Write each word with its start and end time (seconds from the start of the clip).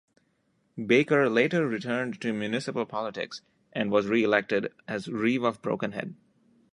Baker 0.83 1.29
later 1.29 1.67
returned 1.67 2.19
to 2.21 2.33
municipal 2.33 2.87
politics, 2.87 3.41
and 3.71 3.91
was 3.91 4.07
re-elected 4.07 4.73
as 4.87 5.07
reeve 5.07 5.43
of 5.43 5.61
Brokenhead. 5.61 6.15